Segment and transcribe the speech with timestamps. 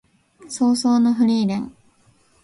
[0.49, 1.75] 葬送のフリーレン